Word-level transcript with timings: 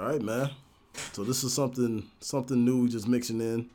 right, 0.00 0.20
man. 0.20 0.50
So 1.12 1.24
this 1.24 1.44
is 1.44 1.52
something 1.52 2.08
something 2.20 2.64
new 2.64 2.82
we 2.82 2.88
just 2.88 3.08
mixing 3.08 3.40
in. 3.40 3.70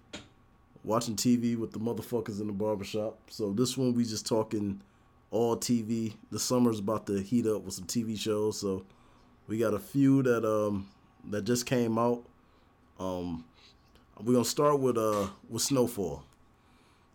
Watching 0.83 1.15
TV 1.15 1.57
with 1.57 1.71
the 1.71 1.79
motherfuckers 1.79 2.41
in 2.41 2.47
the 2.47 2.53
barbershop. 2.53 3.17
So 3.29 3.51
this 3.51 3.77
one 3.77 3.93
we 3.93 4.03
just 4.03 4.25
talking 4.25 4.81
all 5.29 5.55
TV. 5.55 6.13
The 6.31 6.39
summer's 6.39 6.79
about 6.79 7.07
to 7.07 7.21
heat 7.21 7.45
up 7.45 7.63
with 7.63 7.75
some 7.75 7.85
TV 7.85 8.19
shows. 8.19 8.59
So 8.59 8.85
we 9.47 9.57
got 9.57 9.73
a 9.73 9.79
few 9.79 10.23
that 10.23 10.45
um 10.45 10.89
that 11.29 11.43
just 11.43 11.65
came 11.65 11.97
out. 11.97 12.23
Um 12.99 13.45
we're 14.21 14.33
gonna 14.33 14.45
start 14.45 14.79
with 14.79 14.97
uh 14.97 15.27
with 15.49 15.61
Snowfall. 15.61 16.23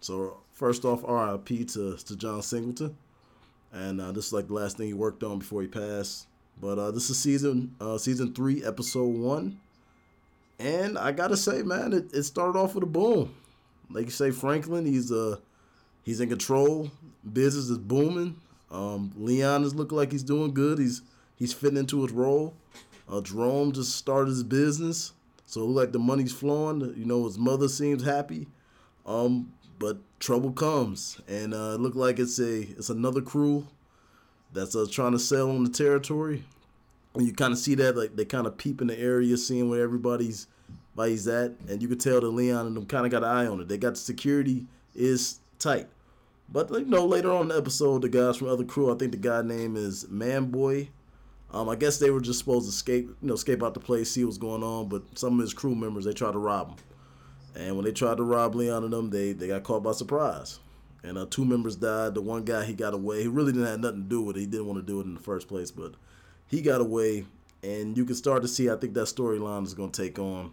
So 0.00 0.38
first 0.52 0.84
off, 0.84 1.04
R.I.P. 1.04 1.64
to 1.66 1.96
to 1.96 2.16
John 2.16 2.42
Singleton, 2.42 2.96
and 3.72 4.00
uh, 4.00 4.12
this 4.12 4.26
is 4.26 4.32
like 4.32 4.48
the 4.48 4.54
last 4.54 4.76
thing 4.76 4.86
he 4.86 4.94
worked 4.94 5.22
on 5.22 5.38
before 5.38 5.62
he 5.62 5.68
passed. 5.68 6.26
But 6.60 6.78
uh, 6.78 6.90
this 6.90 7.10
is 7.10 7.18
season 7.18 7.74
uh, 7.80 7.98
season 7.98 8.34
three, 8.34 8.64
episode 8.64 9.14
one, 9.14 9.60
and 10.58 10.96
I 10.98 11.12
gotta 11.12 11.36
say, 11.36 11.62
man, 11.62 11.92
it, 11.92 12.12
it 12.14 12.22
started 12.22 12.58
off 12.58 12.74
with 12.74 12.84
a 12.84 12.86
boom. 12.86 13.34
Like 13.90 14.06
you 14.06 14.10
say, 14.10 14.30
Franklin, 14.30 14.86
he's 14.86 15.12
uh 15.12 15.36
he's 16.02 16.20
in 16.20 16.28
control. 16.28 16.90
Business 17.30 17.68
is 17.68 17.78
booming. 17.78 18.36
Um, 18.70 19.12
Leon 19.16 19.64
is 19.64 19.74
looking 19.74 19.98
like 19.98 20.12
he's 20.12 20.22
doing 20.22 20.54
good. 20.54 20.78
He's 20.78 21.02
he's 21.36 21.52
fitting 21.52 21.78
into 21.78 22.02
his 22.02 22.12
role. 22.12 22.54
Uh, 23.08 23.20
Jerome 23.20 23.72
just 23.72 23.94
started 23.94 24.30
his 24.30 24.42
business, 24.42 25.12
so 25.44 25.64
like 25.66 25.92
the 25.92 25.98
money's 25.98 26.32
flowing. 26.32 26.80
You 26.96 27.04
know, 27.04 27.24
his 27.24 27.38
mother 27.38 27.68
seems 27.68 28.02
happy. 28.02 28.46
Um, 29.04 29.52
but 29.78 29.98
trouble 30.18 30.52
comes, 30.52 31.20
and 31.28 31.52
uh, 31.54 31.74
it 31.74 31.80
looked 31.80 31.96
like 31.96 32.18
it's 32.18 32.38
a 32.38 32.62
it's 32.62 32.90
another 32.90 33.20
crew 33.20 33.66
that's 34.56 34.74
uh, 34.74 34.86
trying 34.90 35.12
to 35.12 35.18
sell 35.18 35.50
on 35.50 35.64
the 35.64 35.70
territory. 35.70 36.44
And 37.14 37.26
you 37.26 37.32
kind 37.32 37.52
of 37.52 37.58
see 37.58 37.74
that 37.76 37.96
like 37.96 38.16
they 38.16 38.24
kind 38.24 38.46
of 38.46 38.58
peep 38.58 38.80
in 38.80 38.88
the 38.88 38.98
area, 38.98 39.36
seeing 39.36 39.70
where 39.70 39.82
everybody's 39.82 40.48
everybody's 40.94 41.28
at, 41.28 41.52
and 41.68 41.80
you 41.80 41.88
could 41.88 42.00
tell 42.00 42.20
that 42.20 42.28
Leon 42.28 42.66
and 42.66 42.76
them 42.76 42.86
kind 42.86 43.06
of 43.06 43.12
got 43.12 43.22
an 43.22 43.28
eye 43.28 43.46
on 43.46 43.60
it. 43.60 43.68
They 43.68 43.78
got 43.78 43.90
the 43.90 44.00
security 44.00 44.66
is 44.94 45.40
tight, 45.58 45.88
but 46.50 46.70
you 46.70 46.86
know 46.86 47.06
later 47.06 47.30
on 47.30 47.42
in 47.42 47.48
the 47.48 47.56
episode, 47.56 48.02
the 48.02 48.08
guys 48.08 48.38
from 48.38 48.48
other 48.48 48.64
crew, 48.64 48.92
I 48.92 48.98
think 48.98 49.12
the 49.12 49.18
guy 49.18 49.42
name 49.42 49.76
is 49.76 50.08
Man 50.08 50.46
Boy. 50.46 50.88
Um, 51.52 51.68
I 51.68 51.76
guess 51.76 51.98
they 51.98 52.10
were 52.10 52.20
just 52.20 52.40
supposed 52.40 52.66
to 52.66 52.70
escape, 52.70 53.06
you 53.22 53.28
know, 53.28 53.34
escape 53.34 53.62
out 53.62 53.74
the 53.74 53.80
place, 53.80 54.10
see 54.10 54.24
what's 54.24 54.36
going 54.36 54.62
on. 54.62 54.88
But 54.88 55.02
some 55.16 55.34
of 55.34 55.40
his 55.40 55.54
crew 55.54 55.74
members, 55.74 56.04
they 56.04 56.12
tried 56.12 56.32
to 56.32 56.38
rob 56.38 56.70
him. 56.70 56.76
And 57.54 57.76
when 57.76 57.84
they 57.84 57.92
tried 57.92 58.18
to 58.18 58.24
rob 58.24 58.54
Leon 58.54 58.84
and 58.84 58.92
them, 58.92 59.10
they, 59.10 59.32
they 59.32 59.48
got 59.48 59.62
caught 59.62 59.82
by 59.82 59.92
surprise. 59.92 60.58
And 61.06 61.16
uh, 61.16 61.26
two 61.30 61.44
members 61.44 61.76
died. 61.76 62.14
The 62.14 62.20
one 62.20 62.44
guy, 62.44 62.64
he 62.64 62.74
got 62.74 62.92
away. 62.92 63.22
He 63.22 63.28
really 63.28 63.52
didn't 63.52 63.68
have 63.68 63.80
nothing 63.80 64.02
to 64.02 64.08
do 64.08 64.20
with 64.22 64.36
it. 64.36 64.40
He 64.40 64.46
didn't 64.46 64.66
want 64.66 64.78
to 64.80 64.86
do 64.86 65.00
it 65.00 65.04
in 65.04 65.14
the 65.14 65.20
first 65.20 65.46
place, 65.46 65.70
but 65.70 65.94
he 66.48 66.60
got 66.60 66.80
away. 66.80 67.24
And 67.62 67.96
you 67.96 68.04
can 68.04 68.16
start 68.16 68.42
to 68.42 68.48
see, 68.48 68.68
I 68.68 68.76
think 68.76 68.94
that 68.94 69.06
storyline 69.06 69.64
is 69.64 69.74
going 69.74 69.90
to 69.90 70.02
take 70.02 70.18
on 70.18 70.52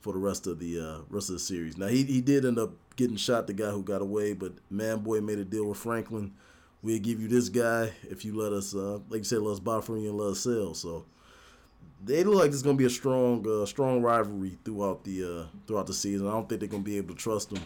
for 0.00 0.12
the 0.12 0.18
rest 0.18 0.46
of 0.48 0.58
the 0.58 0.80
uh, 0.80 0.98
rest 1.08 1.30
of 1.30 1.34
the 1.34 1.38
series. 1.38 1.78
Now 1.78 1.86
he, 1.86 2.02
he 2.02 2.20
did 2.20 2.44
end 2.44 2.58
up 2.58 2.72
getting 2.96 3.16
shot, 3.16 3.46
the 3.46 3.52
guy 3.52 3.70
who 3.70 3.82
got 3.82 4.02
away, 4.02 4.32
but 4.32 4.52
Man 4.68 4.98
Boy 4.98 5.20
made 5.20 5.38
a 5.38 5.44
deal 5.44 5.66
with 5.66 5.78
Franklin. 5.78 6.32
We'll 6.82 6.98
give 6.98 7.20
you 7.20 7.28
this 7.28 7.48
guy 7.48 7.92
if 8.10 8.24
you 8.24 8.36
let 8.36 8.52
us, 8.52 8.74
uh, 8.74 8.98
like 9.08 9.18
you 9.18 9.24
said, 9.24 9.38
let 9.38 9.52
us 9.52 9.60
buy 9.60 9.80
from 9.80 9.98
you 9.98 10.10
and 10.10 10.18
let 10.18 10.32
us 10.32 10.40
sell. 10.40 10.74
So 10.74 11.04
they 12.04 12.24
look 12.24 12.34
like 12.34 12.50
there's 12.50 12.64
gonna 12.64 12.76
be 12.76 12.84
a 12.84 12.90
strong, 12.90 13.46
uh, 13.48 13.64
strong 13.66 14.02
rivalry 14.02 14.58
throughout 14.64 15.04
the 15.04 15.24
uh, 15.24 15.46
throughout 15.68 15.86
the 15.86 15.94
season. 15.94 16.26
I 16.26 16.32
don't 16.32 16.48
think 16.48 16.60
they're 16.60 16.68
gonna 16.68 16.82
be 16.82 16.96
able 16.96 17.14
to 17.14 17.20
trust 17.20 17.50
them. 17.50 17.62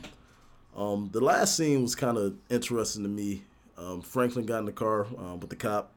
Um, 0.76 1.08
the 1.12 1.20
last 1.20 1.56
scene 1.56 1.82
was 1.82 1.94
kind 1.94 2.18
of 2.18 2.34
interesting 2.50 3.02
to 3.02 3.08
me. 3.08 3.42
Um, 3.78 4.02
Franklin 4.02 4.46
got 4.46 4.58
in 4.60 4.66
the 4.66 4.72
car 4.72 5.06
um, 5.18 5.40
with 5.40 5.50
the 5.50 5.56
cop. 5.56 5.90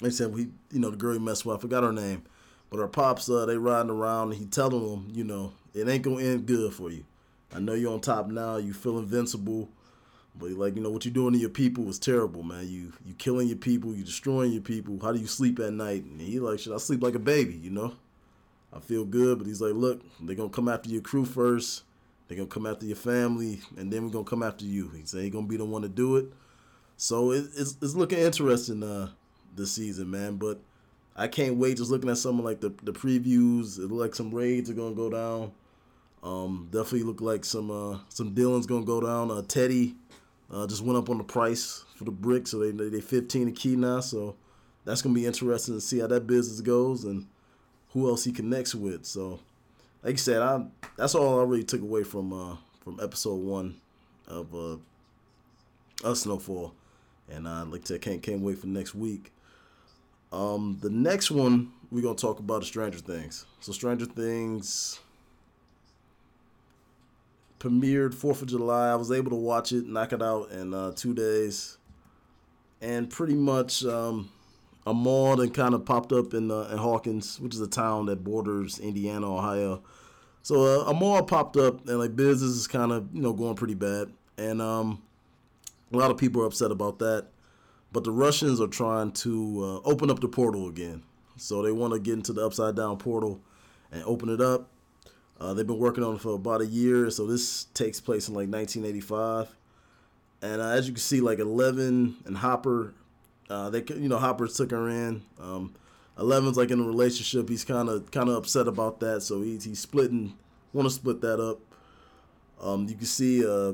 They 0.00 0.10
said 0.10 0.32
we, 0.32 0.48
you 0.70 0.80
know, 0.80 0.90
the 0.90 0.96
girl 0.96 1.12
he 1.12 1.18
messed 1.18 1.44
with. 1.44 1.56
I 1.56 1.60
forgot 1.60 1.84
her 1.84 1.92
name, 1.92 2.22
but 2.70 2.78
her 2.78 2.88
pops, 2.88 3.28
uh, 3.28 3.46
they 3.46 3.56
riding 3.56 3.90
around 3.90 4.32
and 4.32 4.40
he 4.40 4.46
telling 4.46 4.90
them, 4.90 5.08
you 5.12 5.24
know, 5.24 5.52
it 5.74 5.88
ain't 5.88 6.02
gonna 6.02 6.22
end 6.22 6.46
good 6.46 6.72
for 6.72 6.90
you. 6.90 7.04
I 7.54 7.60
know 7.60 7.74
you're 7.74 7.92
on 7.92 8.00
top 8.00 8.28
now. 8.28 8.56
You 8.56 8.72
feel 8.72 8.98
invincible. 8.98 9.68
But 10.34 10.52
like 10.52 10.76
you 10.76 10.82
know 10.82 10.90
what 10.90 11.04
you're 11.04 11.12
doing 11.12 11.34
to 11.34 11.38
your 11.38 11.50
people 11.50 11.84
was 11.84 11.98
terrible, 11.98 12.42
man. 12.42 12.66
You 12.66 12.92
you 13.04 13.14
killing 13.14 13.48
your 13.48 13.58
people, 13.58 13.94
you 13.94 14.02
destroying 14.02 14.52
your 14.52 14.62
people. 14.62 14.98
How 15.02 15.12
do 15.12 15.18
you 15.18 15.26
sleep 15.26 15.58
at 15.58 15.72
night? 15.72 16.04
And 16.04 16.20
he 16.20 16.40
like, 16.40 16.58
should 16.58 16.74
I 16.74 16.78
sleep 16.78 17.02
like 17.02 17.14
a 17.14 17.18
baby? 17.18 17.54
You 17.54 17.70
know, 17.70 17.94
I 18.72 18.80
feel 18.80 19.04
good, 19.04 19.38
but 19.38 19.46
he's 19.46 19.60
like, 19.60 19.74
look, 19.74 20.00
they're 20.20 20.34
gonna 20.36 20.48
come 20.48 20.68
after 20.68 20.88
your 20.88 21.02
crew 21.02 21.26
first. 21.26 21.82
They're 22.32 22.38
gonna 22.38 22.48
come 22.48 22.64
after 22.64 22.86
your 22.86 22.96
family, 22.96 23.60
and 23.76 23.92
then 23.92 24.04
we're 24.04 24.10
gonna 24.10 24.24
come 24.24 24.42
after 24.42 24.64
you. 24.64 24.88
He 24.88 25.02
said 25.04 25.20
he's 25.20 25.32
gonna 25.32 25.46
be 25.46 25.58
the 25.58 25.66
one 25.66 25.82
to 25.82 25.88
do 25.88 26.16
it. 26.16 26.32
So 26.96 27.32
it, 27.32 27.44
it's 27.54 27.76
it's 27.82 27.94
looking 27.94 28.20
interesting 28.20 28.82
uh 28.82 29.10
this 29.54 29.72
season, 29.72 30.10
man. 30.10 30.36
But 30.36 30.58
I 31.14 31.28
can't 31.28 31.56
wait. 31.56 31.76
Just 31.76 31.90
looking 31.90 32.08
at 32.08 32.16
something 32.16 32.42
like 32.42 32.62
the 32.62 32.70
the 32.84 32.92
previews, 32.92 33.78
it 33.78 33.92
like 33.92 34.14
some 34.14 34.34
raids 34.34 34.70
are 34.70 34.72
gonna 34.72 34.94
go 34.94 35.10
down. 35.10 35.52
Um, 36.22 36.68
definitely 36.70 37.02
look 37.02 37.20
like 37.20 37.44
some 37.44 37.70
uh 37.70 37.98
some 38.08 38.34
Dylan's 38.34 38.66
gonna 38.66 38.86
go 38.86 39.02
down. 39.02 39.30
Uh, 39.30 39.42
Teddy 39.42 39.94
uh, 40.50 40.66
just 40.66 40.80
went 40.80 40.96
up 40.96 41.10
on 41.10 41.18
the 41.18 41.24
price 41.24 41.84
for 41.96 42.04
the 42.04 42.10
brick, 42.10 42.46
so 42.46 42.60
they 42.60 42.70
they 42.88 43.02
15 43.02 43.48
a 43.48 43.52
key 43.52 43.76
now. 43.76 44.00
So 44.00 44.36
that's 44.86 45.02
gonna 45.02 45.14
be 45.14 45.26
interesting 45.26 45.74
to 45.74 45.82
see 45.82 45.98
how 45.98 46.06
that 46.06 46.26
business 46.26 46.62
goes 46.62 47.04
and 47.04 47.26
who 47.90 48.08
else 48.08 48.24
he 48.24 48.32
connects 48.32 48.74
with. 48.74 49.04
So, 49.04 49.40
like 50.02 50.14
I 50.14 50.16
said, 50.16 50.42
I 50.42 50.64
that's 50.96 51.14
all 51.14 51.40
I 51.40 51.44
really 51.44 51.64
took 51.64 51.80
away 51.80 52.04
from 52.04 52.32
uh, 52.32 52.56
from 52.80 52.98
episode 53.00 53.40
one 53.40 53.76
of 54.26 54.54
uh, 54.54 54.76
of 56.04 56.18
Snowfall, 56.18 56.74
and 57.28 57.46
uh, 57.46 57.64
like 57.66 57.82
I 57.82 57.84
said, 57.84 58.02
can't 58.02 58.22
can't 58.22 58.40
wait 58.40 58.58
for 58.58 58.66
next 58.66 58.94
week. 58.94 59.32
Um, 60.32 60.78
the 60.80 60.90
next 60.90 61.30
one 61.30 61.72
we're 61.90 62.02
gonna 62.02 62.14
talk 62.14 62.38
about 62.38 62.62
is 62.62 62.68
Stranger 62.68 62.98
Things. 62.98 63.46
So 63.60 63.72
Stranger 63.72 64.06
Things 64.06 65.00
premiered 67.60 68.12
Fourth 68.12 68.42
of 68.42 68.48
July. 68.48 68.90
I 68.90 68.96
was 68.96 69.12
able 69.12 69.30
to 69.30 69.36
watch 69.36 69.72
it, 69.72 69.86
knock 69.86 70.12
it 70.12 70.22
out 70.22 70.50
in 70.50 70.74
uh, 70.74 70.92
two 70.92 71.14
days, 71.14 71.78
and 72.80 73.08
pretty 73.08 73.34
much 73.34 73.84
um, 73.84 74.30
a 74.86 74.94
mall 74.94 75.36
that 75.36 75.54
kind 75.54 75.74
of 75.74 75.84
popped 75.84 76.12
up 76.12 76.34
in 76.34 76.50
uh, 76.50 76.68
in 76.72 76.78
Hawkins, 76.78 77.40
which 77.40 77.54
is 77.54 77.60
a 77.60 77.66
town 77.66 78.06
that 78.06 78.24
borders 78.24 78.78
Indiana, 78.78 79.34
Ohio. 79.34 79.82
So 80.42 80.82
uh, 80.82 80.90
a 80.90 80.94
mall 80.94 81.22
popped 81.22 81.56
up, 81.56 81.86
and 81.88 81.98
like 81.98 82.16
business 82.16 82.50
is 82.50 82.66
kind 82.66 82.92
of 82.92 83.08
you 83.12 83.22
know 83.22 83.32
going 83.32 83.54
pretty 83.54 83.74
bad, 83.74 84.12
and 84.36 84.60
um, 84.60 85.02
a 85.92 85.96
lot 85.96 86.10
of 86.10 86.16
people 86.16 86.42
are 86.42 86.46
upset 86.46 86.70
about 86.70 86.98
that. 86.98 87.26
But 87.92 88.04
the 88.04 88.12
Russians 88.12 88.60
are 88.60 88.68
trying 88.68 89.12
to 89.12 89.82
uh, 89.84 89.88
open 89.88 90.10
up 90.10 90.20
the 90.20 90.28
portal 90.28 90.68
again, 90.68 91.02
so 91.36 91.62
they 91.62 91.72
want 91.72 91.92
to 91.92 92.00
get 92.00 92.14
into 92.14 92.32
the 92.32 92.44
upside 92.44 92.74
down 92.74 92.96
portal 92.96 93.40
and 93.92 94.02
open 94.04 94.30
it 94.30 94.40
up 94.40 94.68
uh, 95.42 95.52
they've 95.52 95.66
been 95.66 95.78
working 95.78 96.04
on 96.04 96.14
it 96.14 96.20
for 96.20 96.34
about 96.34 96.60
a 96.60 96.66
year, 96.66 97.10
so 97.10 97.26
this 97.26 97.64
takes 97.74 98.00
place 98.00 98.28
in 98.28 98.34
like 98.34 98.48
1985. 98.48 99.52
And 100.40 100.62
uh, 100.62 100.68
as 100.68 100.86
you 100.86 100.92
can 100.92 101.00
see, 101.00 101.20
like 101.20 101.40
Eleven 101.40 102.14
and 102.24 102.36
Hopper, 102.36 102.94
uh, 103.50 103.70
they 103.70 103.82
you 103.88 104.08
know 104.08 104.18
Hopper 104.18 104.48
took 104.48 104.70
her 104.70 104.88
in. 104.88 105.22
Um, 105.40 105.74
Eleven's 106.18 106.56
like 106.56 106.70
in 106.70 106.80
a 106.80 106.84
relationship. 106.84 107.48
He's 107.48 107.64
kind 107.64 107.88
of 107.88 108.10
kind 108.10 108.28
of 108.28 108.36
upset 108.36 108.68
about 108.68 109.00
that, 109.00 109.22
so 109.22 109.42
he's 109.42 109.64
he's 109.64 109.80
splitting. 109.80 110.36
Want 110.72 110.88
to 110.88 110.94
split 110.94 111.20
that 111.22 111.40
up. 111.40 111.60
Um, 112.60 112.86
you 112.88 112.94
can 112.94 113.06
see 113.06 113.46
uh, 113.46 113.72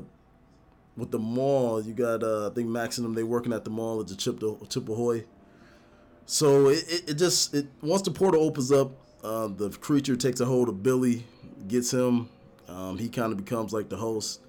with 0.97 1.11
the 1.11 1.19
mall, 1.19 1.81
you 1.81 1.93
got 1.93 2.23
uh, 2.23 2.49
I 2.49 2.53
think 2.53 2.67
Max 2.67 2.97
and 2.97 3.05
them 3.05 3.13
they 3.13 3.23
working 3.23 3.53
at 3.53 3.63
the 3.63 3.69
mall 3.69 4.01
at 4.01 4.07
the 4.07 4.15
Chip 4.15 4.41
Ahoy. 4.89 5.25
So 6.25 6.69
it, 6.69 6.83
it, 6.87 7.09
it 7.11 7.13
just 7.15 7.53
it 7.53 7.67
once 7.81 8.01
the 8.03 8.11
portal 8.11 8.43
opens 8.43 8.71
up, 8.71 8.91
uh, 9.23 9.47
the 9.47 9.69
creature 9.69 10.15
takes 10.15 10.39
a 10.39 10.45
hold 10.45 10.69
of 10.69 10.83
Billy, 10.83 11.25
gets 11.67 11.91
him. 11.91 12.29
Um, 12.67 12.97
he 12.97 13.09
kind 13.09 13.31
of 13.31 13.37
becomes 13.37 13.73
like 13.73 13.89
the 13.89 13.97
host, 13.97 14.41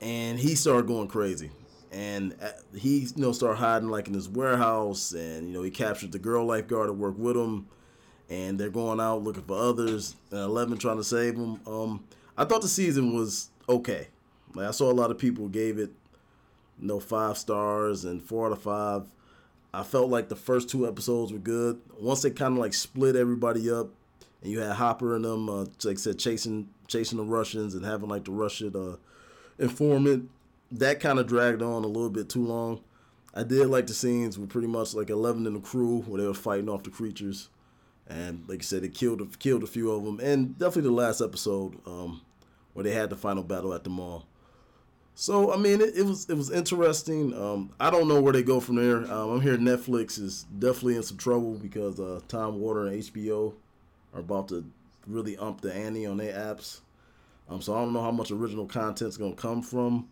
and 0.00 0.38
he 0.38 0.54
started 0.54 0.86
going 0.86 1.08
crazy. 1.08 1.50
And 1.96 2.36
uh, 2.42 2.48
he, 2.76 2.98
you 2.98 3.12
know, 3.16 3.32
started 3.32 3.56
hiding 3.56 3.88
like 3.88 4.06
in 4.06 4.12
his 4.12 4.28
warehouse, 4.28 5.12
and 5.12 5.48
you 5.48 5.54
know, 5.54 5.62
he 5.62 5.70
captured 5.70 6.12
the 6.12 6.18
girl 6.18 6.44
lifeguard 6.44 6.88
to 6.88 6.92
work 6.92 7.16
with 7.16 7.38
him, 7.38 7.68
and 8.28 8.60
they're 8.60 8.68
going 8.68 9.00
out 9.00 9.22
looking 9.22 9.44
for 9.44 9.56
others. 9.56 10.14
And 10.30 10.40
Eleven 10.40 10.76
trying 10.76 10.98
to 10.98 11.04
save 11.04 11.36
him. 11.36 11.58
Um, 11.66 12.04
I 12.36 12.44
thought 12.44 12.60
the 12.60 12.68
season 12.68 13.16
was 13.16 13.48
okay. 13.66 14.08
Like 14.54 14.68
I 14.68 14.70
saw 14.72 14.90
a 14.90 14.92
lot 14.92 15.10
of 15.10 15.16
people 15.16 15.48
gave 15.48 15.78
it, 15.78 15.90
you 16.78 16.86
know, 16.86 17.00
five 17.00 17.38
stars 17.38 18.04
and 18.04 18.22
four 18.22 18.46
out 18.46 18.52
of 18.52 18.60
five. 18.60 19.04
I 19.72 19.82
felt 19.82 20.10
like 20.10 20.28
the 20.28 20.36
first 20.36 20.68
two 20.68 20.86
episodes 20.86 21.32
were 21.32 21.38
good. 21.38 21.80
Once 21.98 22.20
they 22.20 22.30
kind 22.30 22.52
of 22.52 22.58
like 22.58 22.74
split 22.74 23.16
everybody 23.16 23.70
up, 23.70 23.88
and 24.42 24.52
you 24.52 24.60
had 24.60 24.72
Hopper 24.76 25.16
and 25.16 25.24
them, 25.24 25.48
uh, 25.48 25.64
like 25.82 25.92
I 25.92 25.94
said, 25.94 26.18
chasing 26.18 26.68
chasing 26.88 27.16
the 27.16 27.24
Russians 27.24 27.74
and 27.74 27.86
having 27.86 28.10
like 28.10 28.24
the 28.26 28.32
Russian 28.32 28.76
uh, 28.76 28.96
informant. 29.58 30.28
That 30.72 31.00
kind 31.00 31.18
of 31.18 31.26
dragged 31.26 31.62
on 31.62 31.84
a 31.84 31.88
little 31.88 32.10
bit 32.10 32.28
too 32.28 32.44
long. 32.44 32.80
I 33.36 33.42
did 33.42 33.66
like 33.66 33.86
the 33.86 33.94
scenes 33.94 34.38
with 34.38 34.48
pretty 34.48 34.66
much 34.66 34.94
like 34.94 35.10
Eleven 35.10 35.46
and 35.46 35.56
the 35.56 35.60
crew 35.60 36.00
where 36.02 36.20
they 36.20 36.26
were 36.26 36.34
fighting 36.34 36.70
off 36.70 36.84
the 36.84 36.90
creatures, 36.90 37.50
and 38.08 38.44
like 38.48 38.60
I 38.60 38.62
said, 38.62 38.82
it 38.82 38.94
killed 38.94 39.38
killed 39.38 39.62
a 39.62 39.66
few 39.66 39.90
of 39.90 40.04
them, 40.04 40.20
and 40.20 40.58
definitely 40.58 40.88
the 40.88 40.92
last 40.92 41.20
episode 41.20 41.76
um, 41.86 42.22
where 42.72 42.82
they 42.82 42.92
had 42.92 43.10
the 43.10 43.16
final 43.16 43.42
battle 43.42 43.74
at 43.74 43.84
the 43.84 43.90
mall. 43.90 44.26
So 45.14 45.52
I 45.52 45.58
mean, 45.58 45.82
it, 45.82 45.96
it 45.96 46.04
was 46.04 46.28
it 46.30 46.34
was 46.34 46.50
interesting. 46.50 47.34
Um, 47.34 47.74
I 47.78 47.90
don't 47.90 48.08
know 48.08 48.22
where 48.22 48.32
they 48.32 48.42
go 48.42 48.58
from 48.58 48.76
there. 48.76 48.98
Um, 49.12 49.30
I'm 49.30 49.40
hearing 49.42 49.60
Netflix 49.60 50.18
is 50.18 50.46
definitely 50.58 50.96
in 50.96 51.02
some 51.02 51.18
trouble 51.18 51.54
because 51.54 52.00
uh, 52.00 52.20
Time 52.28 52.58
Warner 52.58 52.86
and 52.86 53.02
HBO 53.02 53.52
are 54.14 54.20
about 54.20 54.48
to 54.48 54.64
really 55.06 55.36
ump 55.36 55.60
the 55.60 55.74
ante 55.74 56.06
on 56.06 56.16
their 56.16 56.32
apps. 56.32 56.80
Um, 57.50 57.60
so 57.60 57.74
I 57.74 57.80
don't 57.82 57.92
know 57.92 58.02
how 58.02 58.10
much 58.10 58.30
original 58.30 58.66
content's 58.66 59.18
gonna 59.18 59.34
come 59.34 59.62
from 59.62 60.08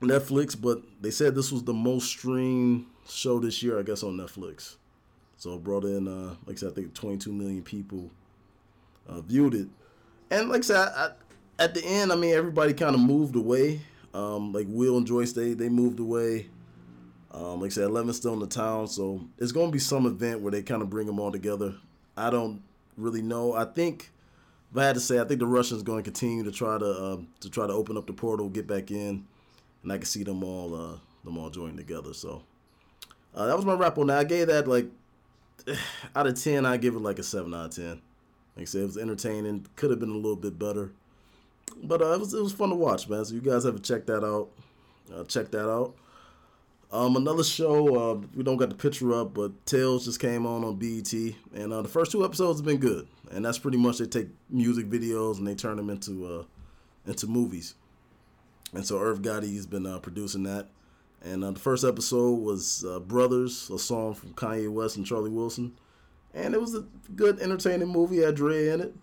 Netflix, 0.00 0.60
but 0.60 0.82
they 1.00 1.10
said 1.10 1.34
this 1.34 1.50
was 1.50 1.64
the 1.64 1.74
most 1.74 2.08
streamed 2.08 2.86
show 3.08 3.38
this 3.38 3.62
year, 3.62 3.78
I 3.78 3.82
guess, 3.82 4.02
on 4.02 4.16
Netflix. 4.16 4.76
So 5.38 5.54
it 5.54 5.64
brought 5.64 5.84
in, 5.84 6.08
uh, 6.08 6.34
like 6.46 6.56
I 6.56 6.60
said, 6.60 6.72
I 6.72 6.74
think 6.74 6.94
22 6.94 7.32
million 7.32 7.62
people 7.62 8.10
uh, 9.08 9.20
viewed 9.20 9.54
it. 9.54 9.68
And 10.30 10.48
like 10.48 10.60
I 10.60 10.62
said, 10.62 10.76
I, 10.76 11.06
I, 11.06 11.10
at 11.58 11.74
the 11.74 11.84
end, 11.84 12.12
I 12.12 12.16
mean, 12.16 12.34
everybody 12.34 12.74
kind 12.74 12.94
of 12.94 13.00
moved 13.00 13.36
away. 13.36 13.80
Um, 14.12 14.52
like 14.52 14.66
Will 14.68 14.96
and 14.96 15.06
Joyce, 15.06 15.32
they 15.32 15.52
they 15.52 15.68
moved 15.68 16.00
away. 16.00 16.46
Um, 17.32 17.60
like 17.60 17.70
I 17.70 17.74
said, 17.74 17.84
Eleven's 17.84 18.16
still 18.16 18.32
in 18.32 18.38
the 18.38 18.46
town, 18.46 18.88
so 18.88 19.20
it's 19.38 19.52
gonna 19.52 19.70
be 19.70 19.78
some 19.78 20.06
event 20.06 20.40
where 20.40 20.50
they 20.50 20.62
kind 20.62 20.80
of 20.80 20.88
bring 20.88 21.06
them 21.06 21.20
all 21.20 21.30
together. 21.30 21.74
I 22.16 22.30
don't 22.30 22.62
really 22.96 23.20
know. 23.20 23.52
I 23.52 23.66
think 23.66 24.10
if 24.70 24.78
I 24.78 24.84
had 24.84 24.94
to 24.94 25.00
say, 25.00 25.20
I 25.20 25.24
think 25.24 25.40
the 25.40 25.46
Russians 25.46 25.82
going 25.82 26.02
to 26.02 26.02
continue 26.02 26.44
to 26.44 26.50
try 26.50 26.78
to 26.78 26.86
uh, 26.86 27.16
to 27.40 27.50
try 27.50 27.66
to 27.66 27.72
open 27.72 27.96
up 27.96 28.06
the 28.06 28.14
portal, 28.14 28.48
get 28.48 28.66
back 28.66 28.90
in, 28.90 29.26
and 29.82 29.92
I 29.92 29.98
can 29.98 30.06
see 30.06 30.22
them 30.22 30.42
all 30.42 30.74
uh, 30.74 30.98
them 31.24 31.38
all 31.38 31.50
joining 31.50 31.76
together. 31.76 32.14
So 32.14 32.42
uh, 33.34 33.46
that 33.46 33.56
was 33.56 33.64
my 33.64 33.74
wrap 33.74 33.98
on 33.98 34.08
that. 34.08 34.18
I 34.18 34.24
gave 34.24 34.46
that 34.48 34.66
like 34.68 34.86
out 36.16 36.26
of 36.26 36.42
ten, 36.42 36.66
I 36.66 36.76
give 36.76 36.94
it 36.94 37.00
like 37.00 37.18
a 37.18 37.22
seven 37.22 37.54
out 37.54 37.66
of 37.66 37.76
ten. 37.76 38.00
Like 38.56 38.62
I 38.62 38.64
said, 38.64 38.82
it 38.82 38.86
was 38.86 38.98
entertaining. 38.98 39.66
Could 39.76 39.90
have 39.90 40.00
been 40.00 40.10
a 40.10 40.14
little 40.14 40.36
bit 40.36 40.58
better, 40.58 40.92
but 41.82 42.00
uh, 42.00 42.12
it 42.12 42.20
was 42.20 42.34
it 42.34 42.42
was 42.42 42.52
fun 42.52 42.70
to 42.70 42.74
watch, 42.74 43.08
man. 43.08 43.24
So 43.24 43.34
you 43.34 43.40
guys 43.40 43.64
have 43.64 43.76
to 43.76 43.82
check 43.82 44.06
that 44.06 44.24
out. 44.24 44.48
Uh, 45.14 45.24
check 45.24 45.50
that 45.50 45.70
out. 45.70 45.94
Um, 46.92 47.16
another 47.16 47.42
show, 47.42 48.12
uh, 48.12 48.14
we 48.34 48.44
don't 48.44 48.56
got 48.56 48.68
the 48.68 48.76
picture 48.76 49.12
up, 49.12 49.34
but 49.34 49.66
Tales 49.66 50.04
just 50.04 50.20
came 50.20 50.46
on 50.46 50.62
on 50.62 50.76
BET, 50.76 51.12
and 51.52 51.72
uh, 51.72 51.82
the 51.82 51.88
first 51.88 52.12
two 52.12 52.24
episodes 52.24 52.60
have 52.60 52.66
been 52.66 52.78
good, 52.78 53.08
and 53.32 53.44
that's 53.44 53.58
pretty 53.58 53.76
much 53.76 53.98
they 53.98 54.06
take 54.06 54.28
music 54.48 54.88
videos 54.88 55.38
and 55.38 55.46
they 55.46 55.56
turn 55.56 55.76
them 55.76 55.90
into 55.90 56.26
uh, 56.26 56.44
into 57.10 57.26
movies, 57.26 57.74
and 58.72 58.86
so 58.86 58.98
Irv 58.98 59.22
Gotti 59.22 59.54
has 59.54 59.66
been 59.66 59.86
uh, 59.86 59.98
producing 59.98 60.42
that, 60.44 60.68
and 61.22 61.44
uh, 61.44 61.50
the 61.52 61.60
first 61.60 61.84
episode 61.84 62.40
was 62.40 62.84
uh, 62.84 63.00
Brothers, 63.00 63.70
a 63.70 63.78
song 63.78 64.14
from 64.14 64.34
Kanye 64.34 64.70
West 64.70 64.96
and 64.96 65.06
Charlie 65.06 65.30
Wilson, 65.30 65.72
and 66.34 66.54
it 66.54 66.60
was 66.60 66.74
a 66.74 66.84
good, 67.14 67.40
entertaining 67.40 67.88
movie. 67.88 68.18
Had 68.18 68.36
Dre 68.36 68.68
in 68.68 68.80
it. 68.80 68.94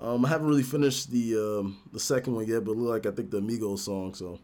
Um, 0.00 0.24
I 0.24 0.28
haven't 0.28 0.48
really 0.48 0.62
finished 0.62 1.10
the 1.10 1.36
um, 1.36 1.78
the 1.92 2.00
second 2.00 2.34
one 2.34 2.46
yet, 2.46 2.64
but 2.64 2.72
it 2.72 2.78
looked 2.78 3.06
like 3.06 3.12
I 3.12 3.14
think 3.14 3.30
the 3.30 3.38
Amigos 3.38 3.84
song, 3.84 4.14
so 4.14 4.40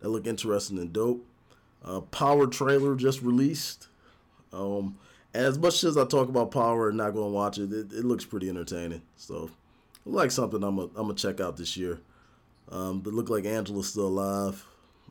that 0.00 0.08
looked 0.08 0.26
interesting 0.26 0.78
and 0.78 0.92
dope. 0.92 1.24
Uh, 1.84 2.00
Power 2.00 2.46
trailer 2.46 2.94
just 2.94 3.22
released. 3.22 3.88
Um, 4.52 4.98
as 5.32 5.58
much 5.58 5.84
as 5.84 5.96
I 5.96 6.04
talk 6.04 6.28
about 6.28 6.50
Power 6.50 6.88
and 6.88 6.98
not 6.98 7.14
going 7.14 7.28
to 7.28 7.32
watch 7.32 7.58
it, 7.58 7.72
it, 7.72 7.92
it, 7.92 8.04
looks 8.04 8.24
pretty 8.24 8.48
entertaining. 8.48 9.02
So, 9.16 9.50
like 10.04 10.30
something 10.30 10.62
I'm 10.62 10.76
gonna 10.76 10.88
I'm 10.88 11.06
gonna 11.06 11.14
check 11.14 11.40
out 11.40 11.56
this 11.56 11.76
year. 11.76 12.00
Um, 12.70 13.00
but 13.00 13.12
look 13.12 13.28
like 13.28 13.44
Angela's 13.44 13.88
still 13.88 14.06
alive. 14.06 14.64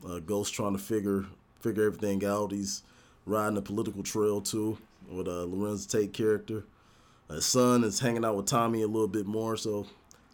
Uh, 0.06 0.18
Ghost 0.20 0.54
trying 0.54 0.72
to 0.72 0.78
figure 0.78 1.26
figure 1.60 1.84
everything 1.84 2.24
out. 2.24 2.52
He's 2.52 2.82
riding 3.26 3.58
a 3.58 3.62
political 3.62 4.02
trail 4.02 4.40
too 4.40 4.78
with 5.10 5.28
uh, 5.28 5.46
Larenz 5.46 5.90
Tate 5.90 6.12
character. 6.12 6.64
His 7.28 7.46
son 7.46 7.84
is 7.84 8.00
hanging 8.00 8.24
out 8.24 8.36
with 8.36 8.46
Tommy 8.46 8.82
a 8.82 8.86
little 8.86 9.08
bit 9.08 9.26
more, 9.26 9.56
so 9.56 9.86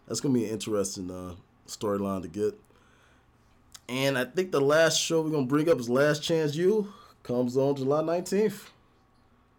that's 0.07 0.19
gonna 0.19 0.33
be 0.33 0.45
an 0.45 0.51
interesting 0.51 1.11
uh, 1.11 1.35
storyline 1.67 2.21
to 2.21 2.27
get. 2.27 2.59
And 3.89 4.17
I 4.17 4.25
think 4.25 4.51
the 4.51 4.61
last 4.61 4.99
show 4.99 5.21
we're 5.21 5.29
gonna 5.29 5.45
bring 5.45 5.69
up 5.69 5.79
is 5.79 5.89
Last 5.89 6.23
Chance 6.23 6.55
U 6.55 6.91
comes 7.23 7.55
on 7.57 7.75
July 7.75 8.01
19th. 8.01 8.67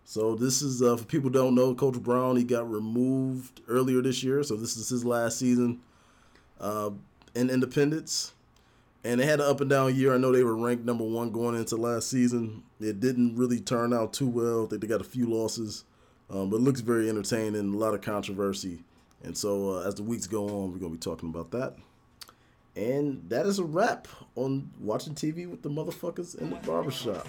So 0.05 0.35
this 0.35 0.63
is 0.63 0.83
uh, 0.83 0.97
for 0.97 1.05
people 1.05 1.31
don't 1.31 1.55
know, 1.55 1.75
Coach 1.75 2.03
Brown 2.03 2.37
he 2.37 2.45
got 2.45 2.69
removed 2.71 3.61
earlier 3.69 4.01
this 4.01 4.23
year, 4.25 4.43
so 4.43 4.57
this 4.57 4.77
is 4.77 4.89
his 4.89 5.05
last 5.05 5.39
season 5.39 5.81
uh, 6.61 6.91
in 7.39 7.51
Independence. 7.51 8.33
And 9.05 9.21
they 9.21 9.27
had 9.27 9.41
an 9.41 9.47
up 9.47 9.61
and 9.61 9.71
down 9.71 9.95
year. 9.95 10.13
I 10.13 10.19
know 10.19 10.33
they 10.33 10.43
were 10.43 10.57
ranked 10.57 10.85
number 10.85 11.05
one 11.05 11.31
going 11.31 11.55
into 11.55 11.77
last 11.77 12.11
season. 12.11 12.65
It 12.81 12.99
didn't 12.99 13.37
really 13.37 13.61
turn 13.61 13.93
out 13.93 14.13
too 14.13 14.27
well. 14.27 14.65
I 14.65 14.69
think 14.69 14.83
they 14.83 14.89
got 14.89 15.01
a 15.01 15.05
few 15.05 15.27
losses, 15.27 15.85
um, 16.29 16.51
but 16.51 16.57
it 16.57 16.63
looks 16.63 16.81
very 16.81 17.09
entertaining. 17.09 17.75
A 17.75 17.77
lot 17.77 17.95
of 17.95 18.01
controversy, 18.03 18.83
and 19.23 19.39
so 19.39 19.77
uh, 19.77 19.87
as 19.87 19.95
the 19.95 20.03
weeks 20.03 20.27
go 20.27 20.49
on, 20.49 20.73
we're 20.73 20.79
gonna 20.79 20.93
be 20.93 20.99
talking 20.99 21.29
about 21.29 21.53
that. 21.53 21.77
And 22.75 23.23
that 23.31 23.47
is 23.47 23.61
a 23.61 23.65
wrap 23.65 24.09
on 24.35 24.71
watching 24.81 25.15
TV 25.15 25.49
with 25.49 25.63
the 25.63 25.71
motherfuckers 25.71 26.37
in 26.37 26.51
the 26.51 26.57
barbershop. 26.57 27.27